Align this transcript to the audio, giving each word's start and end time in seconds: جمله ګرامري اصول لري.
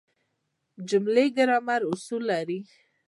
جمله 0.89 1.23
ګرامري 1.37 1.85
اصول 1.93 2.21
لري. 2.31 2.59